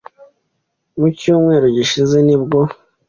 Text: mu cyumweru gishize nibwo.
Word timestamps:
mu 0.99 1.07
cyumweru 1.19 1.65
gishize 1.77 2.17
nibwo. 2.25 2.59